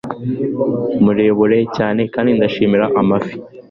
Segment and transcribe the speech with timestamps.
[1.03, 3.35] Murebure cyane kandi ndashimira amafi.